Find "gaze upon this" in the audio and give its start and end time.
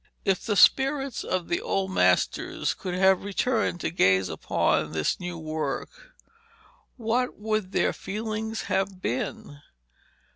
3.91-5.19